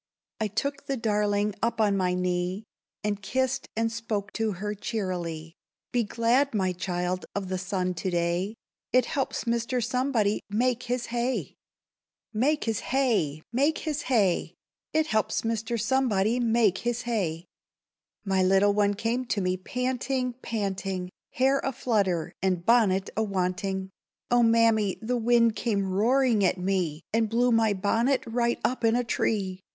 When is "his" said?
10.89-11.05, 12.63-12.79, 13.77-14.01, 16.79-17.03